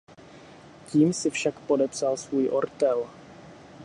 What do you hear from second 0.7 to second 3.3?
Tím si však podepsal svůj ortel.